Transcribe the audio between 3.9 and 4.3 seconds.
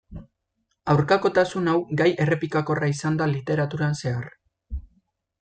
zehar.